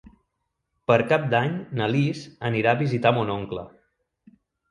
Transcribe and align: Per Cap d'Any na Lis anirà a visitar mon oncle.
Per 0.91 0.95
Cap 1.11 1.27
d'Any 1.33 1.59
na 1.81 1.89
Lis 1.95 2.23
anirà 2.51 2.73
a 2.73 2.79
visitar 2.81 3.13
mon 3.19 3.31
oncle. 3.37 3.67